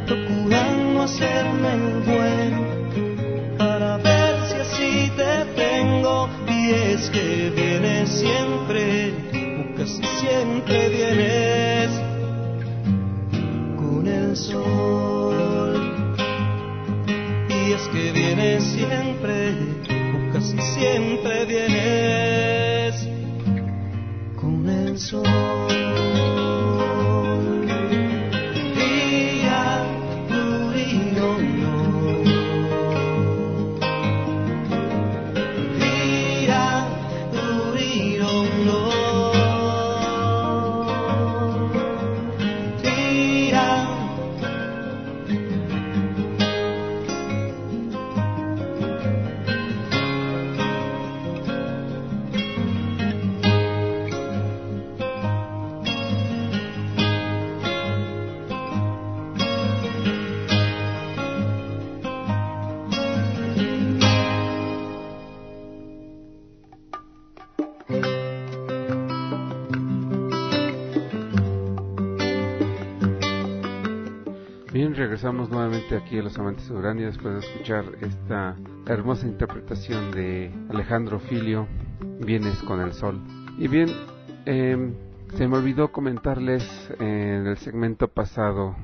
procurando 0.07 1.03
hacerme 1.03 1.73
el 1.73 1.99
bueno 2.11 2.63
para 3.57 3.97
ver 3.97 4.35
si 4.47 4.55
así 4.55 5.11
te 5.15 5.45
tengo. 5.55 6.29
Y 6.47 6.71
es 6.71 7.09
que 7.09 7.51
vienes 7.55 8.09
siempre, 8.09 9.13
o 9.59 9.75
casi 9.75 10.03
siempre 10.21 10.89
vienes 10.89 11.91
con 13.77 14.07
el 14.07 14.35
sol. 14.35 16.15
Y 17.49 17.73
es 17.73 17.87
que 17.89 18.11
vienes 18.11 18.63
siempre 18.63 19.72
siempre 20.61 21.45
vienes 21.45 23.07
con 24.39 24.69
el 24.69 24.97
sol? 24.99 25.92
Regresamos 75.23 75.51
nuevamente 75.51 75.95
aquí 75.95 76.19
a 76.19 76.21
Los 76.21 76.37
Amantes 76.37 76.67
de 76.67 76.75
Urania 76.75 77.05
después 77.05 77.33
de 77.33 77.39
escuchar 77.39 77.85
esta 78.01 78.57
hermosa 78.85 79.25
interpretación 79.25 80.11
de 80.11 80.51
Alejandro 80.69 81.17
Filio, 81.17 81.65
Vienes 82.19 82.61
con 82.63 82.81
el 82.81 82.91
Sol. 82.91 83.21
Y 83.57 83.69
bien, 83.69 83.87
eh, 84.45 84.93
se 85.35 85.47
me 85.47 85.55
olvidó 85.55 85.93
comentarles 85.93 86.65
en 86.99 87.47
el 87.47 87.55
segmento 87.55 88.09
pasado 88.09 88.75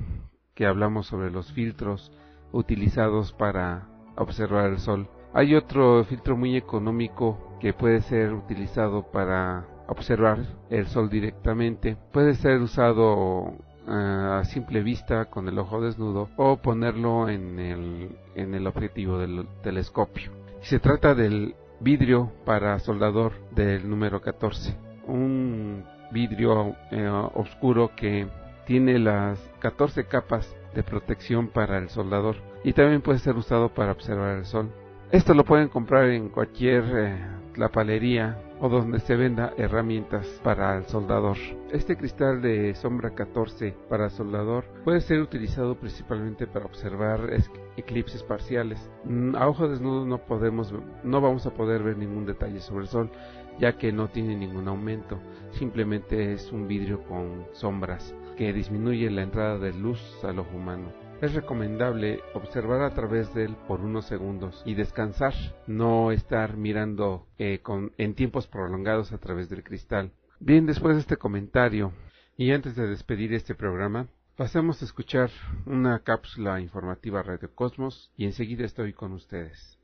que 0.56 0.66
hablamos 0.66 1.08
sobre 1.08 1.30
los 1.30 1.52
filtros 1.52 2.10
utilizados 2.54 3.34
para 3.34 3.90
observar 4.16 4.70
el 4.70 4.80
Sol. 4.80 5.10
Hay 5.34 5.56
otro 5.56 6.06
filtro 6.06 6.38
muy 6.38 6.56
económico 6.56 7.58
que 7.60 7.74
puede 7.74 8.00
ser 8.04 8.32
utilizado 8.32 9.12
para 9.12 9.68
observar 9.90 10.40
el 10.70 10.88
Sol 10.88 11.10
directamente. 11.10 11.98
Puede 12.14 12.36
ser 12.36 12.62
usado 12.62 13.58
a 13.88 14.44
simple 14.46 14.82
vista 14.82 15.26
con 15.26 15.48
el 15.48 15.58
ojo 15.58 15.82
desnudo 15.82 16.30
o 16.36 16.58
ponerlo 16.58 17.30
en 17.30 17.60
el, 17.60 18.18
en 18.36 18.54
el 18.54 18.68
objetivo 18.68 19.18
del 19.18 19.48
telescopio. 19.64 20.32
Se 20.62 20.80
trata 20.80 21.16
del 21.16 21.56
vidrio 21.80 22.32
para 22.46 22.80
soldador 22.80 23.34
del 23.52 23.90
número 23.90 24.22
14, 24.22 24.76
un 25.08 25.84
vidrio 26.12 26.76
eh, 26.92 27.08
oscuro 27.34 27.92
que 27.96 28.28
tiene 28.66 29.00
las 29.00 29.40
14 29.60 30.06
capas 30.06 30.56
de 30.76 30.84
protección 30.84 31.48
para 31.48 31.78
el 31.78 31.90
soldador 31.90 32.36
y 32.64 32.74
también 32.74 33.02
puede 33.02 33.20
ser 33.20 33.36
usado 33.36 33.70
para 33.70 33.92
observar 33.92 34.38
el 34.38 34.46
sol. 34.46 34.70
Esto 35.12 35.34
lo 35.34 35.44
pueden 35.44 35.70
comprar 35.70 36.10
en 36.10 36.30
cualquier 36.30 36.84
eh, 36.96 37.39
lapalería 37.60 38.38
o 38.60 38.70
donde 38.70 39.00
se 39.00 39.16
venda 39.16 39.54
herramientas 39.58 40.26
para 40.44 40.78
el 40.78 40.86
soldador. 40.86 41.38
Este 41.72 41.96
cristal 41.98 42.42
de 42.42 42.74
sombra 42.76 43.12
14 43.14 43.76
para 43.90 44.10
soldador 44.10 44.66
puede 44.84 45.02
ser 45.02 45.22
utilizado 45.22 45.76
principalmente 45.76 46.48
para 46.48 46.66
observar 46.66 47.30
es- 47.32 47.52
eclipses 47.78 48.24
parciales. 48.24 48.90
Mm, 49.06 49.36
A 49.36 49.48
ojo 49.48 49.68
desnudo 49.68 50.06
no 50.06 50.18
podemos, 50.20 50.74
no 51.04 51.22
vamos 51.22 51.46
a 51.46 51.52
poder 51.54 51.84
ver 51.84 51.98
ningún 51.98 52.26
detalle 52.26 52.60
sobre 52.62 52.84
el 52.84 52.90
sol, 52.90 53.12
ya 53.60 53.78
que 53.78 53.92
no 53.92 54.08
tiene 54.10 54.36
ningún 54.36 54.68
aumento. 54.68 55.20
Simplemente 55.52 56.34
es 56.34 56.52
un 56.52 56.68
vidrio 56.68 57.04
con 57.04 57.46
sombras 57.54 58.14
que 58.38 58.54
disminuye 58.54 59.10
la 59.12 59.24
entrada 59.24 59.58
de 59.58 59.74
luz 59.74 60.00
al 60.24 60.40
ojo 60.40 60.56
humano. 60.56 60.92
Es 61.22 61.34
recomendable 61.34 62.22
observar 62.34 62.82
a 62.82 62.94
través 62.94 63.34
de 63.34 63.44
él 63.44 63.58
por 63.68 63.82
unos 63.82 64.06
segundos 64.06 64.64
y 64.66 64.76
descansar, 64.76 65.34
no 65.68 66.14
estar 66.14 66.56
mirando 66.56 67.28
eh, 67.38 67.60
con, 67.62 67.92
en 67.98 68.16
tiempos 68.16 68.48
prolongados 68.48 69.12
a 69.12 69.18
través 69.18 69.50
del 69.50 69.62
cristal. 69.62 70.14
Bien, 70.40 70.66
después 70.66 70.96
de 70.96 71.02
este 71.02 71.18
comentario 71.18 71.92
y 72.38 72.52
antes 72.52 72.78
de 72.78 72.88
despedir 72.88 73.34
este 73.34 73.54
programa, 73.54 74.08
pasemos 74.38 74.82
a 74.82 74.86
escuchar 74.86 75.30
una 75.66 76.00
cápsula 76.00 76.62
informativa 76.62 77.22
Radio 77.22 77.54
Cosmos 77.54 78.14
y 78.16 78.24
enseguida 78.24 78.64
estoy 78.64 78.94
con 78.94 79.12
ustedes. 79.12 79.78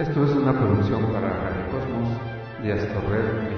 Esto 0.00 0.24
es 0.24 0.30
una 0.32 0.52
producción 0.52 1.12
para 1.12 1.28
Radio 1.28 1.70
Cosmos 1.70 2.38
de 2.62 2.72
Astorred, 2.72 3.57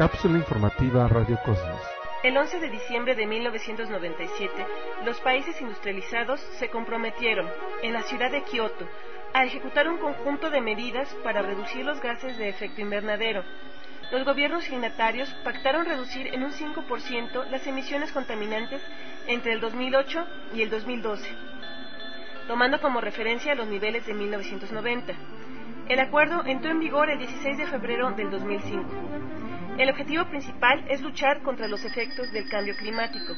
Cápsula 0.00 0.38
informativa 0.38 1.06
Radio 1.08 1.38
Cosmos. 1.44 1.78
El 2.22 2.34
11 2.34 2.58
de 2.58 2.70
diciembre 2.70 3.14
de 3.14 3.26
1997, 3.26 4.66
los 5.04 5.20
países 5.20 5.60
industrializados 5.60 6.40
se 6.58 6.70
comprometieron, 6.70 7.46
en 7.82 7.92
la 7.92 8.00
ciudad 8.04 8.30
de 8.30 8.42
Kioto, 8.44 8.88
a 9.34 9.44
ejecutar 9.44 9.90
un 9.90 9.98
conjunto 9.98 10.48
de 10.48 10.62
medidas 10.62 11.14
para 11.22 11.42
reducir 11.42 11.84
los 11.84 12.00
gases 12.00 12.38
de 12.38 12.48
efecto 12.48 12.80
invernadero. 12.80 13.44
Los 14.10 14.24
gobiernos 14.24 14.64
signatarios 14.64 15.28
pactaron 15.44 15.84
reducir 15.84 16.28
en 16.32 16.44
un 16.44 16.52
5% 16.52 17.50
las 17.50 17.66
emisiones 17.66 18.10
contaminantes 18.10 18.80
entre 19.26 19.52
el 19.52 19.60
2008 19.60 20.26
y 20.54 20.62
el 20.62 20.70
2012, 20.70 21.28
tomando 22.48 22.80
como 22.80 23.02
referencia 23.02 23.54
los 23.54 23.68
niveles 23.68 24.06
de 24.06 24.14
1990. 24.14 25.12
El 25.90 26.00
acuerdo 26.00 26.42
entró 26.46 26.70
en 26.70 26.80
vigor 26.80 27.10
el 27.10 27.18
16 27.18 27.58
de 27.58 27.66
febrero 27.66 28.10
del 28.12 28.30
2005. 28.30 29.39
El 29.80 29.88
objetivo 29.88 30.26
principal 30.26 30.84
es 30.90 31.00
luchar 31.00 31.40
contra 31.42 31.66
los 31.66 31.82
efectos 31.86 32.30
del 32.32 32.50
cambio 32.50 32.76
climático. 32.76 33.34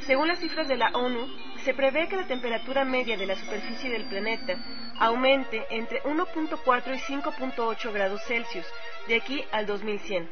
Según 0.00 0.28
las 0.28 0.40
cifras 0.40 0.68
de 0.68 0.76
la 0.76 0.90
ONU, 0.90 1.26
se 1.64 1.72
prevé 1.72 2.06
que 2.06 2.16
la 2.16 2.26
temperatura 2.26 2.84
media 2.84 3.16
de 3.16 3.24
la 3.24 3.34
superficie 3.34 3.88
del 3.88 4.04
planeta 4.04 4.56
aumente 4.98 5.64
entre 5.70 6.02
1.4 6.02 6.94
y 6.94 6.98
5.8 6.98 7.92
grados 7.94 8.22
Celsius 8.24 8.66
de 9.08 9.16
aquí 9.16 9.42
al 9.52 9.64
2100, 9.64 10.28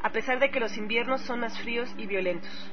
a 0.00 0.10
pesar 0.10 0.38
de 0.38 0.52
que 0.52 0.60
los 0.60 0.76
inviernos 0.76 1.22
son 1.22 1.40
más 1.40 1.58
fríos 1.58 1.92
y 1.98 2.06
violentos. 2.06 2.70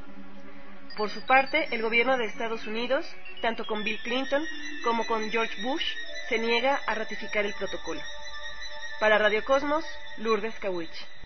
Por 0.96 1.10
su 1.10 1.26
parte, 1.26 1.68
el 1.72 1.82
gobierno 1.82 2.18
de 2.18 2.26
Estados 2.26 2.68
Unidos, 2.68 3.12
tanto 3.42 3.66
con 3.66 3.84
Bill 3.84 3.98
Clinton 4.04 4.44
como 4.84 5.08
con 5.08 5.32
George 5.32 5.60
Bush, 5.64 5.96
se 6.30 6.38
niega 6.38 6.80
a 6.86 6.94
ratificar 6.94 7.48
el 7.48 7.56
protocolo. 7.56 8.02
Para 9.00 9.18
Radio 9.18 9.44
Cosmos, 9.44 9.84
Lourdes 10.18 10.60
Kawich. 10.60 11.17